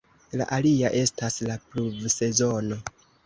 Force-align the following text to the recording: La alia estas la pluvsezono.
La 0.39 0.45
alia 0.55 0.89
estas 1.01 1.37
la 1.49 1.57
pluvsezono. 1.73 2.81